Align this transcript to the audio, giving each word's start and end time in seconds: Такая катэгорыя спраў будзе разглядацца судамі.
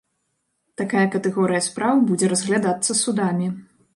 Такая 0.79 1.03
катэгорыя 1.15 1.61
спраў 1.67 1.95
будзе 2.09 2.31
разглядацца 2.33 2.91
судамі. 3.03 3.47